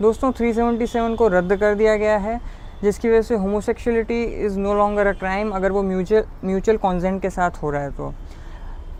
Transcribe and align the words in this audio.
दोस्तों 0.00 0.30
377 0.32 1.14
को 1.16 1.28
रद्द 1.28 1.56
कर 1.56 1.74
दिया 1.74 1.96
गया 1.96 2.16
है, 2.18 2.40
जिसकी 2.82 3.08
वजह 3.08 3.22
से 3.22 3.34
homosexuality 3.34 4.22
is 4.46 4.58
no 4.58 4.74
longer 4.74 5.06
a 5.06 5.12
crime 5.12 5.50
अगर 5.50 5.72
वो 5.72 5.82
म्यूचुअल 5.82 6.24
म्यूचुअल 6.44 6.78
कॉन्जेंट 6.78 7.20
के 7.22 7.30
साथ 7.30 7.62
हो 7.62 7.70
रहा 7.70 7.82
है 7.82 7.90
तो। 7.90 8.12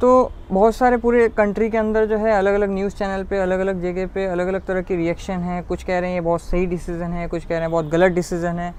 तो 0.01 0.31
बहुत 0.51 0.77
सारे 0.77 0.97
पूरे 0.97 1.29
कंट्री 1.29 1.69
के 1.71 1.79
अंदर 1.79 2.07
जो 2.07 2.17
है 2.17 2.33
अलग 2.33 2.55
अलग 2.55 2.71
न्यूज़ 2.71 2.95
चैनल 2.95 3.25
पे 3.25 3.39
अलग 3.39 3.61
अलग 3.61 3.83
जगह 3.83 4.07
पे 4.07 4.27
अलग 4.27 4.47
अलग 4.47 4.67
तरह 4.67 4.83
की 4.83 4.97
रिएक्शन 4.97 5.41
है। 5.41 5.63
कुछ 5.63 5.85
कह 5.85 5.99
रहे 5.99 6.11
हैं, 6.11 6.17
ये 6.17 6.21
बहुत 6.21 6.43
सही 6.43 6.67
डिसीज़न 6.67 7.13
है, 7.13 7.29
कुछ 7.29 7.45
कह 7.45 7.51
रहे 7.51 7.61
हैं, 7.61 7.71
बहुत 7.71 7.89
गलत 7.89 8.13
डिसीज़न 8.13 8.59
है। 8.59 8.75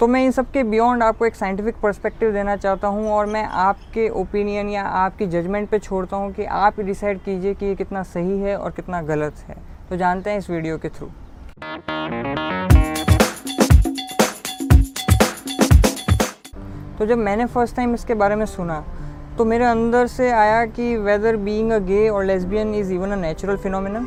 तो 0.00 0.06
मैं 0.06 0.24
इन 0.24 0.30
सब 0.30 0.50
के 0.50 0.62
बियॉन्ड 0.64 1.02
आपको 1.02 1.26
एक 1.26 1.34
साइंटिफिक 1.34 1.80
पर्सपेक्टिव 1.82 2.32
देना 2.32 2.56
चाहता 2.56 2.88
हूँ, 2.88 3.10
और 3.10 3.26
मैं 3.26 3.44
आपके 3.44 4.08
ओपिनियन 4.10 4.68
या 4.68 4.82
आपकी 4.82 5.26
जजमेंट 5.28 5.68
पे 5.70 5.78
छोड़ता 5.78 6.16
हूँ 6.16 6.32
कि 6.32 6.44
आप 6.44 6.80
डिसाइड 6.80 7.18
कीजिए 7.18 7.54
कि 7.54 7.66
ये 7.66 7.74
कितना 7.74 8.02
सही 8.04 8.38
है 8.40 8.56
और 8.56 8.70
कितना 8.70 9.02
गलत 9.04 9.44
है। 9.48 9.56
तो 9.90 9.96
जानते 9.96 10.30
हैं 10.30 10.38
इस 10.38 10.50
वीडियो 10.50 10.78
के 10.78 10.88
थ्रू 10.88 11.10
तो 16.98 17.06
जब 17.06 17.18
मैंने 17.18 17.46
फ़र्स्ट 17.46 17.76
टाइम 17.76 17.94
इसके 17.94 18.14
बारे 18.14 18.36
में 18.36 18.44
सुना 18.46 18.84
तो 19.38 19.44
मेरे 19.44 19.64
अंदर 19.64 20.06
से 20.06 20.30
आया 20.30 20.64
कि 20.66 20.96
वेदर 20.96 21.36
बीइंग 21.36 21.70
अ 21.70 21.78
गे 21.78 22.08
और 22.08 22.24
lesbian 22.24 22.74
is 22.74 22.92
even 22.92 23.10
a 23.10 23.16
natural 23.16 23.56
phenomenon 23.56 24.06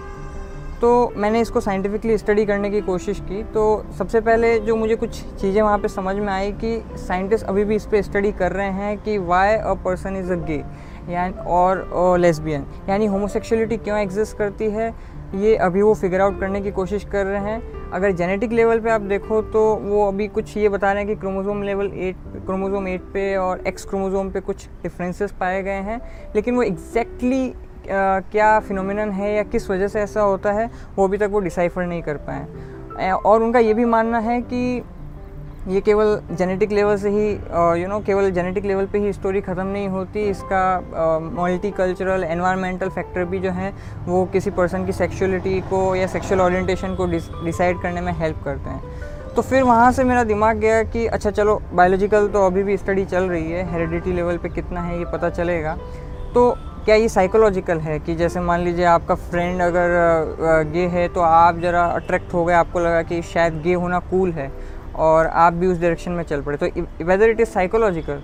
तो 0.82 1.14
मैंने 1.18 1.42
इसको 1.42 1.60
साइंटिफिकली 1.60 2.18
स्टडी 2.18 2.46
करने 2.46 2.70
की 2.70 2.82
कोशिश 2.82 3.20
की। 3.20 3.44
तो 3.44 3.64
सबसे 3.98 4.22
पहले 4.22 4.60
जो 4.60 4.76
मुझे 4.76 4.96
कुछ 4.96 5.22
चीज़ें 5.42 5.62
वहाँ 5.62 5.78
पे 5.78 5.88
समझ 5.88 6.16
में 6.16 6.32
आई 6.34 6.52
कि 6.64 6.98
साइंटिस्ट 6.98 7.46
अभी 7.46 7.64
भी 7.66 7.76
इस 7.76 7.86
पर 7.86 8.02
स्टडी 8.02 8.32
कर 8.32 8.52
रहे 8.52 8.72
हैं 8.72 8.98
कि 8.98 9.18
why 9.18 9.56
a 9.56 9.74
person 9.86 10.16
is 10.18 10.32
a 10.34 10.36
gay 10.46 10.64
यानी 11.10 11.34
और 11.48 12.18
लेस्बियन 12.20 12.66
यानी 12.90 13.06
होमोसेक्सुअलिटी 13.06 13.78
क्यों 13.78 14.00
एग्जिस्ट 14.00 14.38
करती 14.38 14.70
है 14.70 14.94
ये 15.34 15.56
अभी 15.56 15.82
वो 15.82 15.94
फिगर 15.94 16.22
आउट 16.22 16.40
करने 16.40 16.62
की 16.62 16.72
कोशिश 16.72 17.06
कर 17.06 17.26
रहे 17.26 17.40
हैं। 17.42 17.92
अगर 17.92 18.12
जेनेटिक 18.12 18.52
लेवल 18.52 18.80
पे 18.80 18.90
आप 18.90 19.02
देखो 19.02 19.42
तो 19.42 19.64
वो 19.76 20.08
अभी 20.08 20.28
कुछ 20.28 20.56
ये 20.58 20.70
बता 20.70 20.92
रहे 20.92 21.04
हैं 21.04 21.14
कि 21.14 21.20
chromosome 21.20 21.64
level 21.64 21.92
at 21.96 22.16
chromosome 22.46 22.88
at 22.88 23.02
पे 23.14 23.36
और 23.38 23.68
एक्स 23.68 23.86
क्रोमोसोम 23.86 24.30
पे 24.32 24.40
कुछ 24.42 24.68
डिफरेंसेस 24.84 25.32
पाए 25.32 25.62
गए 25.64 25.82
हैं। 25.82 26.00
लेकिन 26.36 26.56
वो 26.56 26.64
एग्जैक्टली 26.64 27.46
exactly, 27.46 27.64
क्या 28.32 28.60
फिनोमिनन 28.60 29.12
है 29.12 29.36
या 29.36 29.44
किस 29.44 29.70
वजह 29.70 29.88
से 29.88 30.00
ऐसा 30.02 30.22
होता 30.22 30.52
है 30.52 30.70
वो 30.96 31.08
अभी 31.08 31.18
तक 31.18 31.30
वो 31.32 31.40
डिसाइफर 31.40 31.86
नहीं 31.86 32.02
कर 32.02 32.18
पाए 32.30 33.12
और 33.12 33.44
उनका 33.44 33.60
ये 33.60 33.74
भी 33.74 33.86
मानना 33.86 34.20
है 34.20 34.42
कि 34.42 34.82
ये 35.68 35.80
केवल 35.82 36.20
जेनेटिक 36.32 36.72
लेवल 36.72 36.98
से 36.98 37.10
ही 37.10 37.30
यू 37.82 37.88
नो 37.88 38.00
केवल 38.00 38.30
जेनेटिक 38.32 38.66
लेवल 38.66 38.86
पे 38.86 39.00
ही 39.00 39.14
स्टोरी 39.14 39.42
ख़त्म 39.42 39.66
नहीं 39.68 39.88
होती। 39.90 40.24
इसका 40.30 40.62
मल्टी 41.36 41.72
कल्चरल 41.72 42.24
एनवायरमेंटल 42.24 42.90
फैक्टर 42.90 43.24
भी 43.26 43.40
जो 43.40 43.52
है, 43.52 43.74
वो 44.06 44.24
किसी 44.34 44.50
पर्सन 44.52 44.86
की 44.86 44.92
सेक्सुअलिटी 44.94 45.60
को 45.70 45.84
या 45.96 46.08
सेक्सुअल 46.08 46.42
ओरिएंटेशन 46.42 46.96
को 46.96 47.06
डिसाइड 47.46 47.82
करने 47.82 48.02
में 48.02 48.12
हेल्प 48.20 48.44
करते 48.46 48.70
हैं। 48.70 49.34
तो 49.36 49.42
फिर 49.42 49.64
वहाँ 49.64 49.92
से 49.92 50.04
मेरा 50.04 50.24
दिमाग 50.24 50.58
गया 50.58 50.84
कि 50.84 51.06
अच्छा 51.08 51.32
चलो 51.32 51.60
बायोलॉजिकल 51.74 52.28
तो 52.28 52.46
अभी 52.46 52.64
भी 52.64 52.78
स्टडी 52.78 53.06
चल 53.06 53.24
रही 53.24 53.52
है 53.52 53.70
हेरिडिटी 53.72 54.14
लेवल 54.14 54.38
पे 54.38 54.50
कितना 54.50 54.82
है 54.82 54.98
ये 55.00 55.06
पता 55.14 55.30
चलेगा। 55.32 55.76
तो 56.34 56.50
क्या 56.86 56.96
ये 56.96 57.10
साइकोलॉजिकल 57.10 57.78
है 57.80 58.00
कि 58.00 58.16
जैसे 58.16 58.40
मान 58.42 58.62
लीजिए 58.62 58.86
आपका 58.86 59.16
फ्रेंड 59.16 59.62
अगर 59.62 60.70
गे 60.74 60.86
है 60.88 61.08
तो 61.08 61.22
आप 61.22 61.60
ज़रा 61.60 61.84
अट्रैक्ट 61.86 62.34
हो 62.34 62.44
गए, 62.46 62.54
आपको 62.54 62.80
लगा 62.80 63.02
कि 63.04 63.22
शायद 63.24 63.62
गे 63.62 63.74
होना 63.74 64.00
कूल 64.02 64.32
है। 64.32 64.48
और 64.98 65.28
आप 65.28 65.54
भी 65.54 65.68
उस 65.68 65.80
डायरेक्शन 65.80 66.12
में 66.12 66.24
चल 66.24 66.42
पड़े। 66.42 66.58
तो 66.58 67.06
वेदर 67.06 67.30
इट 67.30 67.40
इज़ 67.40 67.50
साइकोलॉजिकल 67.50 68.22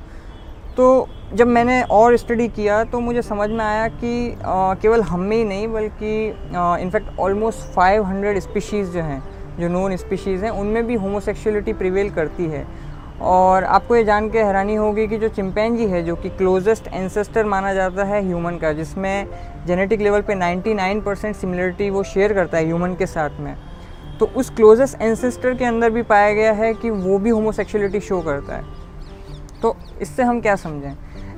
तो 0.78 1.08
जब 1.34 1.48
मैंने 1.48 1.82
और 1.92 2.16
स्टडी 2.18 2.48
किया 2.50 2.84
तो 2.84 3.00
मुझे 3.00 3.22
समझ 3.22 3.50
में 3.50 3.64
आया 3.66 3.88
कि 3.88 4.38
केवल 4.46 5.02
हम 5.02 5.20
में 5.20 5.36
ही 5.38 5.44
नहीं, 5.46 5.68
बल्कि 5.68 6.28
इनफैक्ट 6.82 7.20
ऑलमोस्ट 7.20 7.74
500 7.74 8.40
स्पीशीज़ 8.42 8.92
जो 8.92 9.02
हैं, 9.02 9.22
जो 9.60 9.68
नॉन 9.70 9.96
स्पीशीज़ 9.96 10.44
हैं, 10.46 10.52
उनमें 10.52 10.86
भी 10.88 10.96
होमोसेक्सुअलिटी 10.96 11.74
प्रिवेल 11.74 12.10
करती 12.10 12.46
है। 12.46 12.66
और 13.22 13.64
आपको 13.64 13.96
ये 13.96 14.04
जान 14.04 14.30
के 14.30 14.40
हैरानी 14.40 14.76
होगी 14.76 15.08
कि 15.08 15.18
जो 15.18 15.30
चिंपैंजी 15.30 15.86
है, 15.86 16.02
जो 16.04 16.16
कि 16.16 16.30
क्लोजेस्ट 16.30 16.88
एंसेस्टर 16.88 17.46
माना 17.46 17.74
जाता 17.74 18.04
है 18.04 18.22
ह्यूमन 18.26 18.58
का, 18.58 18.72
जिसमें 18.74 19.28
जेनेटिक 19.68 20.02
लेवल 20.02 20.22
पे 20.22 20.36
99 20.36 21.02
परसेंट 21.02 21.36
सिमिलरिटी 21.36 21.90
वो 21.90 22.04
शेयर 22.06 22.34
करता 22.34 22.58
है 22.58 22.66
ह्यूमन 22.66 22.96
के 22.96 23.06
साथ 23.06 23.40
में। 23.40 23.56
तो 24.22 24.26
उस 24.26 24.50
क्लोजेस्ट 24.50 25.02
एंसेस्टर 25.02 25.54
के 25.54 25.66
अंदर 25.66 25.90
भी 25.90 26.02
पाया 26.02 26.34
गया 26.34 26.52
है 26.52 26.74
कि 26.74 26.90
वो 26.90 27.18
भी 27.20 27.30
होमोसेक्सुअलिटी 27.30 28.00
शो 28.00 28.20
करता 28.22 28.56
है। 28.56 28.64
तो 29.62 29.76
इससे 30.02 30.24
हम 30.24 30.42
क्या 30.42 30.56
समझें? 30.56 30.94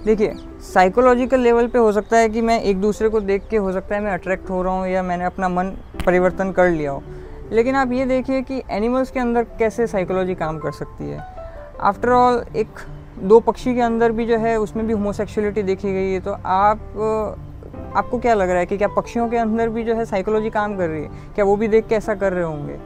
देखिए 0.05 0.33
साइकोलॉजिकल 0.63 1.39
लेवल 1.39 1.67
पे 1.67 1.79
हो 1.79 1.91
सकता 1.91 2.17
है 2.17 2.29
कि 2.29 2.41
मैं 2.41 2.59
एक 2.61 2.81
दूसरे 2.81 3.09
को 3.09 3.19
देख 3.19 3.47
के 3.49 3.57
हो 3.57 3.71
सकता 3.71 3.95
है 3.95 4.01
मैं 4.01 4.11
अट्रैक्ट 4.11 4.49
हो 4.49 4.61
रहा 4.63 4.73
हूँ 4.73 4.87
या 4.87 5.03
मैंने 5.03 5.25
अपना 5.25 5.49
मन 5.49 5.69
परिवर्तन 6.05 6.51
कर 6.51 6.69
लिया 6.69 6.91
हो। 6.91 7.03
लेकिन 7.51 7.75
आप 7.75 7.91
ये 7.91 8.05
देखिए 8.05 8.41
कि 8.41 8.61
एनिमल्स 8.71 9.11
के 9.11 9.19
अंदर 9.19 9.43
कैसे 9.59 9.87
साइकोलॉजी 9.87 10.35
काम 10.35 10.57
कर 10.57 10.71
सकती 10.71 11.09
है। 11.09 11.23
आफ्टर 11.81 12.09
ऑल 12.09 12.43
एक 12.55 12.79
दो 13.19 13.39
पक्षी 13.39 13.75
के 13.75 13.81
अंदर 13.81 14.11
भी 14.11 14.25
जो 14.25 14.37
है, 14.37 14.59
उसमें 14.59 14.85
भी 14.87 14.93
होमोसेक्सुअलिटी 14.93 15.63
देखी 15.63 15.93
गई 15.93 16.11
है। 16.11 16.19
तो 16.19 16.35
आप 16.45 16.79
आपको 17.95 18.17
क्या 18.19 18.33
लग 18.33 18.49
रहा 18.49 18.59
है 18.59 18.65
कि 18.65 18.77
क्या 18.77 18.87
पक्षियों 18.87 19.27
के 19.29 19.37
अंदर 19.37 19.69
भी 19.69 19.83
जो 19.83 19.95
है 19.95 20.05
साइकोलॉजी 20.05 20.49
काम 20.49 20.77
कर 20.77 20.89
रही 20.89 21.03
है? 21.03 21.09
क्या 21.35 21.45
वो 21.45 21.55
भी 21.55 21.67
देख 21.67 21.87
के 21.87 21.95
ऐसा 21.95 22.15
कर 22.15 22.33
रहे 22.33 22.43
होंगे? 22.43 22.77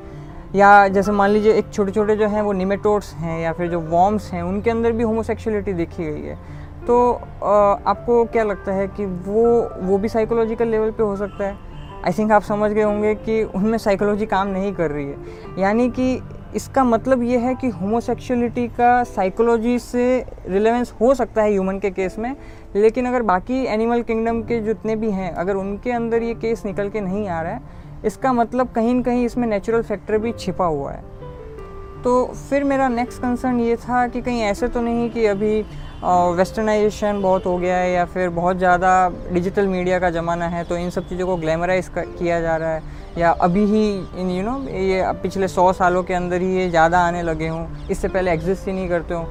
या 0.55 0.87
जैसे 0.87 1.11
मान 1.11 1.29
लीजिए 1.29 1.53
एक 1.53 1.71
छोटे 1.73 1.91
छोटे 1.91 2.15
जो 2.15 2.27
हैं 2.27 2.41
वो 2.41 2.51
निमेटोड्स 2.53 3.13
हैं 3.13 3.39
या 3.41 3.51
फिर 3.53 3.67
जो 3.67 3.79
वॉर्म्स 3.79 4.31
हैं, 4.33 4.41
उनके 4.43 4.69
अंदर 4.69 4.91
भी 4.91 5.03
होमोसेक्सुअलिटी 5.03 5.73
देखी 5.73 6.05
गई 6.05 6.21
है। 6.21 6.35
तो 6.87 7.11
आपको 7.11 8.23
क्या 8.25 8.43
लगता 8.43 8.71
है 8.71 8.87
कि 8.87 9.05
वो 9.05 9.45
वो 9.81 9.97
भी 9.97 10.09
साइकोलॉजिकल 10.09 10.67
लेवल 10.67 10.91
पे 10.91 11.03
हो 11.03 11.15
सकता 11.15 11.43
है? 11.43 11.55
आई 12.05 12.13
थिंक 12.13 12.31
आप 12.31 12.41
समझ 12.41 12.71
गए 12.71 12.83
होंगे 12.83 13.13
कि 13.15 13.43
उनमें 13.45 13.77
साइकोलॉजी 13.77 14.25
काम 14.25 14.47
नहीं 14.47 14.73
कर 14.73 14.91
रही 14.91 15.05
है। 15.05 15.15
यानी 15.59 15.89
कि 15.89 16.21
इसका 16.57 16.83
मतलब 16.83 17.23
ये 17.23 17.37
है 17.37 17.53
कि 17.55 17.67
होमोसेक्सुअलिटी 17.71 18.67
का 18.69 19.03
साइकोलॉजी 19.05 19.77
से 19.79 20.05
रिलेवेंस 20.47 20.93
हो 21.01 21.13
सकता 21.15 21.41
है 21.41 21.51
ह्यूमन 21.51 21.79
के 21.79 21.89
केस 21.91 22.17
में, 22.19 22.35
लेकिन 22.75 23.05
अगर 23.05 23.21
बाकी 23.23 23.63
एनिमल 23.65 24.01
किंगडम 24.03 24.41
के 24.43 24.59
जितने 24.61 24.95
भी 24.95 25.11
हैं, 25.11 25.31
अगर 25.33 25.55
उनके 25.55 25.91
अंदर 25.91 26.23
ये 26.23 26.33
केस 26.35 26.65
निकल 26.65 26.89
के 26.89 27.01
नहीं 27.01 27.27
आ 27.27 27.41
रहा 27.41 27.53
है, 27.53 27.61
इसका 28.05 28.33
मतलब 28.33 28.71
कहीं 28.73 28.95
ना 28.95 29.01
कहीं 29.01 29.25
इसमें 29.25 29.47
नेचुरल 29.47 29.81
फैक्टर 29.83 30.17
भी 30.17 30.31
छिपा 30.33 30.65
हुआ 30.67 30.91
है। 30.91 31.03
तो 32.03 32.23
फिर 32.49 32.63
मेरा 32.63 32.87
नेक्स्ट 32.89 33.21
कंसर्न 33.21 33.59
ये 33.59 33.75
था 33.77 34.07
कि 34.07 34.21
कहीं 34.21 34.41
ऐसे 34.43 34.67
तो 34.67 34.81
नहीं 34.81 35.09
कि 35.09 35.25
अभी 35.25 35.59
वेस्टर्नाइजेशन 36.03 37.21
बहुत 37.21 37.45
हो 37.45 37.57
गया 37.57 37.77
है 37.77 37.91
या 37.91 38.03
फिर 38.05 38.29
बहुत 38.31 38.57
ज़्यादा 38.57 38.91
डिजिटल 39.31 39.67
मीडिया 39.67 39.99
का 39.99 40.09
ज़माना 40.11 40.47
है 40.47 40.63
तो 40.63 40.77
इन 40.77 40.89
सब 40.89 41.07
चीज़ों 41.09 41.27
को 41.27 41.35
ग्लैमराइज 41.37 41.89
किया 41.97 42.39
जा 42.41 42.55
रहा 42.57 42.73
है। 42.73 42.96
या 43.17 43.31
अभी 43.31 43.65
ही, 43.65 43.83
इन 44.17 44.29
यू 44.31 44.43
नो 44.43 44.57
ये 44.69 45.11
पिछले 45.21 45.47
सौ 45.47 45.71
सालों 45.73 46.03
के 46.03 46.13
अंदर 46.13 46.41
ही 46.41 46.55
ये 46.55 46.69
ज़्यादा 46.69 46.99
आने 46.99 47.21
लगे 47.23 47.47
हों, 47.47 47.65
इससे 47.91 48.07
पहले 48.07 48.31
एग्जिस्ट 48.31 48.67
ही 48.67 48.73
नहीं 48.73 48.89
करते 48.89 49.13
हों। 49.13 49.25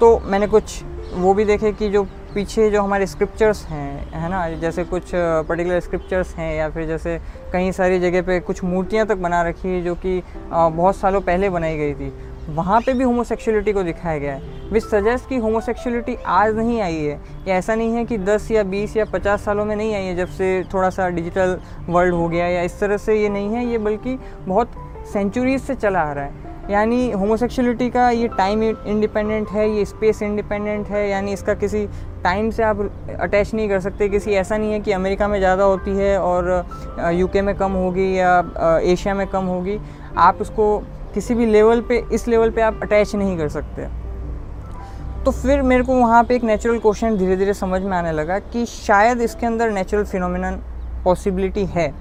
तो 0.00 0.18
मैंने 0.24 0.46
कुछ 0.46 0.82
वो 1.14 1.34
भी 1.34 1.44
देखे 1.44 1.72
कि 1.72 1.88
जो 1.90 2.02
पीछे 2.34 2.68
जो 2.70 2.82
हमारे 2.82 3.06
स्क्रिप्चर्स 3.06 3.64
हैं, 3.66 4.10
है 4.12 4.28
ना, 4.30 4.48
जैसे 4.50 4.84
कुछ 4.84 5.10
पर्टिकुलर 5.14 5.80
स्क्रिप्चर्स 5.80 6.34
हैं, 6.34 6.54
या 6.56 6.68
फिर 6.70 6.86
जैसे 6.86 7.18
कई 7.52 7.72
सारी 7.72 7.98
जगह 8.00 8.22
पे 8.22 8.38
कुछ 8.40 8.62
मूर्तियाँ 8.64 9.06
तक 9.06 9.16
बना 9.18 9.42
रखी 9.42 9.68
है 9.68 9.80
जो 9.82 9.94
कि 9.96 10.22
बहुत 10.50 10.96
सालों 10.96 11.20
पहले 11.20 11.50
बनाई 11.50 11.76
गई 11.76 11.94
थी। 11.94 12.12
वहाँ 12.48 12.80
पे 12.80 12.92
भी 12.92 13.04
होमोसेक्सुअलिटी 13.04 13.72
को 13.72 13.82
दिखाया 13.82 14.18
गया 14.18 14.34
है 14.34 14.58
विच 14.70 14.82
सजेस्ट 14.84 15.28
कि 15.28 15.36
होमोसेक्सुअलिटी 15.36 16.16
आज 16.26 16.56
नहीं 16.56 16.80
आई 16.80 16.96
है। 16.96 17.20
या 17.48 17.54
ऐसा 17.54 17.74
नहीं 17.74 17.94
है 17.94 18.04
कि 18.04 18.18
10 18.18 18.50
या 18.50 18.62
20 18.64 18.96
या 18.96 19.04
50 19.06 19.44
सालों 19.44 19.64
में 19.64 19.74
नहीं 19.76 19.94
आई 19.94 20.02
है, 20.02 20.14
जब 20.16 20.28
से 20.28 20.64
थोड़ा 20.74 20.90
सा 20.90 21.08
डिजिटल 21.10 21.58
वर्ल्ड 21.88 22.14
हो 22.14 22.28
गया 22.28 22.46
या 22.46 22.62
इस 22.62 22.78
तरह 22.80 22.96
से 22.96 23.20
ये 23.22 23.28
नहीं 23.28 23.54
है, 23.54 23.64
ये 23.66 23.78
बल्कि 23.78 24.18
बहुत 24.46 24.72
सेंचुरीज 25.12 25.60
से 25.62 25.74
चला 25.74 26.00
आ 26.00 26.12
रहा 26.12 26.24
है। 26.24 26.48
यानी 26.70 27.10
होमोसेक्सुअलिटी 27.10 27.88
का 27.90 28.08
ये 28.10 28.28
टाइम 28.28 28.62
इंडिपेंडेंट 28.62 29.48
है, 29.48 29.68
ये 29.70 29.84
स्पेस 29.84 30.22
इंडिपेंडेंट 30.22 30.88
है, 30.88 31.08
यानी 31.08 31.32
इसका 31.32 31.54
किसी 31.54 31.86
टाइम 32.24 32.50
से 32.50 32.62
आप 32.62 32.80
अटैच 33.20 33.54
नहीं 33.54 33.68
कर 33.68 33.80
सकते। 33.80 34.08
किसी 34.08 34.32
ऐसा 34.32 34.56
नहीं 34.56 34.72
है 34.72 34.80
कि 34.80 34.92
अमेरिका 34.92 35.28
में 35.28 35.38
ज़्यादा 35.38 35.64
होती 35.64 35.96
है 35.96 36.18
और 36.20 37.12
यूके 37.14 37.42
में 37.42 37.54
कम 37.56 37.72
होगी 37.72 38.12
या 38.18 38.80
एशिया 38.84 39.14
में 39.14 39.26
कम 39.26 39.44
होगी। 39.44 39.78
आप 40.18 40.40
उसको 40.40 40.76
किसी 41.14 41.34
भी 41.34 41.46
लेवल 41.46 41.80
पे, 41.80 42.02
इस 42.12 42.26
लेवल 42.28 42.50
पे 42.50 42.62
आप 42.62 42.80
अटैच 42.82 43.14
नहीं 43.14 43.36
कर 43.38 43.48
सकते। 43.48 43.86
तो 45.24 45.30
फिर 45.32 45.62
मेरे 45.62 45.82
को 45.84 45.94
वहाँ 45.94 46.22
पे 46.24 46.34
एक 46.34 46.44
नेचुरल 46.44 46.78
क्वेश्चन 46.78 47.16
धीरे 47.18 47.36
धीरे 47.36 47.54
समझ 47.54 47.80
में 47.82 47.96
आने 47.96 48.12
लगा 48.12 48.38
कि 48.38 48.64
शायद 48.66 49.20
इसके 49.20 49.46
अंदर 49.46 49.70
नेचुरल 49.70 50.04
फिनोमिनन 50.04 50.60
पॉसिबिलिटी 51.04 51.64
है। 51.66 51.92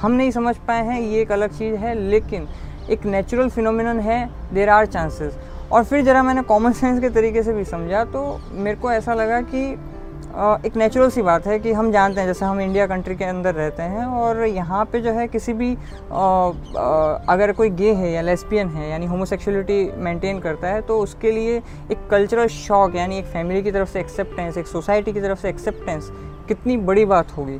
हम 0.00 0.12
नहीं 0.12 0.30
समझ 0.30 0.56
पाए 0.58 0.84
हैं, 0.84 1.00
ये 1.00 1.20
एक 1.20 1.32
अलग 1.32 1.58
चीज़ 1.58 1.74
है, 1.74 1.94
लेकिन 2.00 2.48
एक 2.90 3.04
नेचुरल 3.06 3.48
फिनोमिनन 3.48 4.00
है 4.00 4.28
देर 4.54 4.68
आर 4.68 4.86
चांसेस 4.86 5.36
और 5.72 5.84
फिर 5.84 6.04
ज़रा 6.04 6.22
मैंने 6.22 6.42
कॉमन 6.42 6.72
सेंस 6.72 7.00
के 7.00 7.08
तरीके 7.10 7.42
से 7.42 7.52
भी 7.52 7.64
समझा 7.64 8.04
तो 8.04 8.40
मेरे 8.52 8.76
को 8.76 8.90
ऐसा 8.92 9.14
लगा 9.14 9.40
कि 9.42 9.64
एक 10.32 10.76
नेचुरल 10.76 11.08
सी 11.10 11.22
बात 11.22 11.46
है 11.46 11.58
कि 11.58 11.72
हम 11.72 11.90
जानते 11.92 12.20
हैं, 12.20 12.26
जैसे 12.26 12.44
हम 12.44 12.60
इंडिया 12.60 12.86
कंट्री 12.86 13.14
के 13.16 13.24
अंदर 13.24 13.54
रहते 13.54 13.82
हैं 13.84 14.04
और 14.06 14.42
यहाँ 14.44 14.84
पे 14.92 15.00
जो 15.00 15.10
है 15.12 15.26
किसी 15.28 15.52
भी 15.52 15.72
अगर 17.28 17.52
कोई 17.56 17.70
गे 17.70 17.92
है 17.94 18.12
या 18.12 18.20
लेस्बियन 18.22 18.68
है, 18.68 18.88
यानी 18.90 19.06
होमोसेक्सुअलिटी 19.06 19.84
मेंटेन 19.98 20.38
करता 20.40 20.68
है 20.68 20.80
तो 20.82 20.98
उसके 21.00 21.30
लिए 21.30 21.56
एक 21.92 22.06
कल्चरल 22.10 22.46
शॉक 22.48 22.96
यानी 22.96 23.18
एक 23.18 23.26
फैमिली 23.26 23.62
की 23.62 23.72
तरफ़ 23.72 23.88
से 23.88 24.00
एक्सेप्टेंस 24.00 24.58
एक 24.58 24.66
सोसाइटी 24.66 25.12
की 25.12 25.20
तरफ़ 25.20 25.40
से 25.40 25.48
एक्सेप्टेंस 25.48 26.10
कितनी 26.48 26.76
बड़ी 26.78 27.04
बात 27.04 27.36
होगी। 27.36 27.58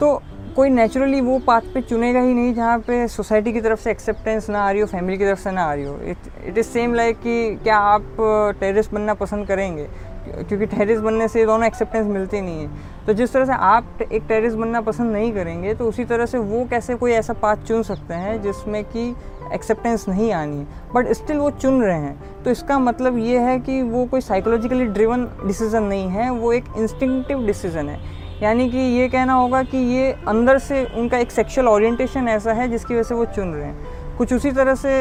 तो 0.00 0.20
कोई 0.56 0.68
नेचुरली 0.68 1.20
वो 1.20 1.38
पाथ 1.38 1.72
पे 1.74 1.80
चुनेगा 1.80 2.20
ही 2.20 2.34
नहीं 2.34 2.52
जहाँ 2.54 2.78
पे 2.86 3.06
सोसाइटी 3.08 3.52
की 3.52 3.60
तरफ़ 3.60 3.80
से 3.80 3.90
एक्सेप्टेंस 3.90 4.48
ना 4.50 4.60
आ 4.60 4.70
रही 4.70 4.80
हो 4.80 4.86
फैमिली 4.88 5.18
की 5.18 5.24
तरफ़ 5.24 5.40
से 5.40 5.50
ना 5.50 5.64
आ 5.64 5.74
रही 5.74 5.84
हो। 5.84 5.96
It 6.02 6.46
it 6.46 6.58
is 6.58 6.66
same 6.66 6.94
like 6.94 7.20
कि 7.20 7.56
क्या 7.62 7.76
आप 7.88 8.16
टेररिस्ट 8.60 8.94
बनना 8.94 9.14
पसंद 9.16 9.46
करेंगे? 9.48 9.88
क्योंकि 10.26 10.66
टेररिस्ट 10.66 11.02
बनने 11.02 11.28
से 11.28 11.44
दोनों 11.46 11.66
एक्सेप्टेंस 11.66 12.06
मिलती 12.06 12.40
नहीं 12.40 12.60
है। 12.60 13.06
तो 13.06 13.12
जिस 13.12 13.32
तरह 13.32 13.44
से 13.44 13.52
आप 13.52 14.02
एक 14.02 14.22
टेररिस्ट 14.28 14.56
बनना 14.56 14.80
पसंद 14.80 15.12
नहीं 15.12 15.32
करेंगे 15.32 15.74
तो 15.74 15.88
उसी 15.88 16.04
तरह 16.04 16.26
से 16.26 16.38
वो 16.38 16.64
कैसे 16.70 16.94
कोई 16.94 17.12
ऐसा 17.12 17.32
पाथ 17.32 17.66
चुन 17.68 17.82
सकते 17.82 18.14
हैं 18.14 18.40
जिसमें 18.42 18.82
कि 18.84 19.08
एक्सेप्टेंस 19.54 20.08
नहीं 20.08 20.32
आनी 20.32 20.56
है। 20.56 20.66
बट 20.94 21.12
स्टिल 21.12 21.36
वो 21.36 21.50
चुन 21.52 21.82
रहे 21.82 21.98
हैं। 21.98 22.42
तो 22.44 22.50
इसका 22.50 22.78
मतलब 22.78 23.18
ये 23.18 23.38
है 23.38 23.58
कि 23.60 23.80
वो 23.82 24.04
कोई 24.06 24.20
साइकोलॉजिकली 24.20 24.84
ड्रिवन 24.86 25.24
डिसीज़न 25.46 25.82
नहीं 25.82 26.08
है, 26.08 26.30
वो 26.30 26.52
एक 26.52 26.64
इंस्टिंक्टिव 26.78 27.46
डिसीज़न 27.46 27.88
है। 27.88 27.98
यानी 28.42 28.68
कि 28.70 28.78
ये 28.78 29.08
कहना 29.08 29.32
होगा 29.32 29.62
कि 29.62 29.78
ये 29.94 30.12
अंदर 30.28 30.58
से 30.58 30.84
उनका 30.98 31.18
एक 31.18 31.30
सेक्शुअल 31.30 31.68
ओरिएंटेशन 31.68 32.28
ऐसा 32.28 32.52
है 32.52 32.68
जिसकी 32.68 32.94
वजह 32.94 33.02
से 33.02 33.14
वो 33.14 33.24
चुन 33.26 33.52
रहे 33.54 33.64
हैं। 33.64 34.16
कुछ 34.18 34.32
उसी 34.32 34.52
तरह 34.52 34.74
से 34.74 34.92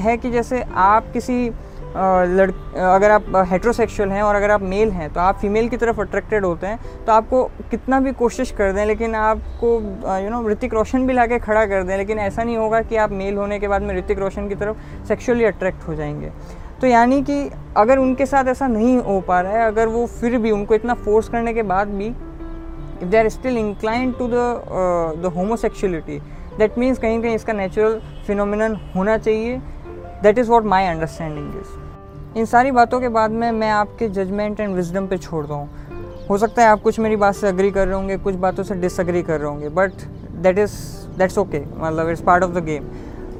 है 0.00 0.16
कि 0.16 0.30
जैसे 0.30 0.62
आप 0.62 1.12
किसी 1.12 1.50
लड़, 1.96 2.50
अगर 2.76 3.10
आप 3.10 3.24
हेट्रोसेक्सुअल 3.48 4.10
हैं 4.10 4.22
और 4.22 4.34
अगर 4.34 4.50
आप 4.50 4.62
मेल 4.64 4.90
हैं 4.90 5.12
तो 5.12 5.20
आप 5.20 5.38
फीमेल 5.38 5.68
की 5.68 5.76
तरफ़ 5.76 6.00
अट्रैक्टेड 6.00 6.44
होते 6.44 6.66
हैं 6.66 7.04
तो 7.06 7.12
आपको 7.12 7.44
कितना 7.70 8.00
भी 8.00 8.12
कोशिश 8.14 8.50
कर 8.50 8.72
दें, 8.72 8.84
लेकिन 8.86 9.14
आपको 9.14 9.74
यू 10.18 10.30
नो 10.30 10.48
ऋतिक 10.48 10.74
रोशन 10.74 11.06
भी 11.06 11.12
ला 11.12 11.26
के 11.26 11.38
खड़ा 11.38 11.64
कर 11.66 11.82
दें, 11.82 11.96
लेकिन 11.96 12.18
ऐसा 12.20 12.42
नहीं 12.42 12.56
होगा 12.56 12.80
कि 12.82 12.96
आप 12.96 13.12
मेल 13.12 13.36
होने 13.36 13.58
के 13.58 13.68
बाद 13.68 13.82
में 13.82 13.94
ऋतिक 13.96 14.18
रोशन 14.18 14.48
की 14.48 14.54
तरफ़ 14.54 15.06
सेक्शुअली 15.08 15.44
अट्रैक्ट 15.44 15.88
हो 15.88 15.94
जाएँगे। 15.94 16.30
तो 16.80 16.86
यानी 16.86 17.22
कि 17.22 17.50
अगर 17.76 17.98
उनके 17.98 18.26
साथ 18.26 18.44
ऐसा 18.44 18.66
नहीं 18.66 18.96
हो 18.98 19.20
पा 19.20 19.40
रहा 19.40 19.52
है, 19.52 19.66
अगर 19.66 19.88
वो 19.88 20.06
फिर 20.20 20.38
भी 20.38 20.50
उनको 20.50 20.74
इतना 20.74 20.94
फोर्स 20.94 21.28
करने 21.28 21.54
के 21.54 21.62
बाद 21.64 21.88
भी 21.88 22.06
if 22.06 23.04
they 23.04 23.18
are 23.18 23.28
still 23.28 23.58
incline 23.58 24.12
to 24.12 24.28
the 24.28 25.22
the 25.22 25.32
homosexuality 25.36 26.18
that 26.58 26.78
means 26.78 26.98
कहीं 26.98 27.22
कहीं 27.22 27.34
इसका 27.34 27.52
नेचुरल 27.52 28.00
फिनोमिनन 28.26 28.76
होना 28.96 29.16
चाहिए। 29.18 29.60
That 30.22 30.38
is 30.38 30.50
what 30.50 30.64
my 30.64 30.86
understanding 30.86 31.54
is 31.60 31.81
इन 32.36 32.44
सारी 32.44 32.70
बातों 32.70 33.00
के 33.00 33.08
बाद 33.08 33.30
में 33.30 33.50
मैं 33.52 33.70
आपके 33.70 34.08
जजमेंट 34.08 34.60
एंड 34.60 34.74
विजडम 34.74 35.06
पे 35.06 35.16
छोड़ 35.18 35.44
दूँ। 35.46 35.64
हो 36.28 36.36
सकता 36.38 36.62
है 36.62 36.68
आप 36.68 36.80
कुछ 36.82 36.98
मेरी 37.00 37.16
बात 37.16 37.34
से 37.34 37.48
अग्री 37.48 37.70
कर 37.70 37.86
रहे 37.86 37.94
होंगे, 37.94 38.16
कुछ 38.16 38.34
बातों 38.34 38.62
से 38.64 38.74
डिसअग्री 38.74 39.22
कर 39.22 39.40
रहे 39.40 39.48
होंगे 39.48 39.68
but 39.68 40.02
that 40.42 40.58
is 40.58 40.72
that's 41.18 41.38
okay 41.38 41.60
मतलब 41.76 42.08
it's 42.08 42.20
part 42.20 42.44
of 42.44 42.50
the 42.50 42.64
game 42.64 42.84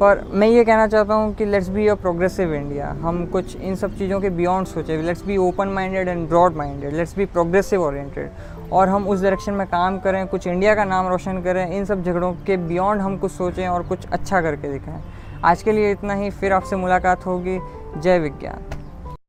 पर 0.00 0.22
मैं 0.32 0.48
ये 0.48 0.64
कहना 0.64 0.86
चाहता 0.86 1.14
हूँ 1.14 1.34
कि 1.34 1.44
let's 1.44 1.68
be 1.68 1.86
a 1.86 1.94
progressive 1.94 2.54
India 2.54 2.90
हम 3.02 3.24
कुछ 3.26 3.56
इन 3.56 3.74
सब 3.76 3.96
चीज़ों 3.98 4.20
के 4.20 4.30
बियॉन्ड 4.30 4.68
सोचें। 4.68 5.02
Let's 5.02 5.24
be 5.24 5.36
open 5.36 5.68
minded 5.68 6.08
and 6.08 6.28
broad 6.28 6.56
minded 6.56 6.94
let's 6.94 7.16
be 7.16 7.24
progressive 7.26 7.82
oriented 7.82 8.70
और 8.72 8.88
हम 8.88 9.08
उस 9.08 9.22
डायरेक्शन 9.22 9.52
में 9.52 9.66
काम 9.66 9.98
करें, 9.98 10.26
कुछ 10.26 10.46
इंडिया 10.46 10.74
का 10.74 10.84
नाम 10.84 11.08
रोशन 11.08 11.42
करें, 11.42 11.76
इन 11.76 11.84
सब 11.84 12.04
झगड़ों 12.04 12.32
के 12.46 12.56
बियॉन्ड 12.58 13.02
हम 13.02 13.16
कुछ 13.16 13.32
सोचें 13.32 13.66
और 13.68 13.82
कुछ 13.82 14.06
अच्छा 14.06 14.42
करके 14.42 14.72
दिखाएँ। 14.72 15.02
आज 15.44 15.62
के 15.62 15.72
लिए 15.72 15.90
इतना 15.92 16.14
ही, 16.14 16.30
फिर 16.30 16.52
आपसे 16.52 16.76
मुलाकात 16.76 17.26
होगी। 17.26 17.58
जय 17.96 18.18
विज्ञान। 18.18 18.81